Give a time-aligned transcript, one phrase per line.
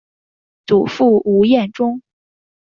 [0.65, 2.01] 祖父吴彦忠。